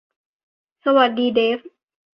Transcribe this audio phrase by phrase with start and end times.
[0.85, 1.59] สวัสดีเดฟ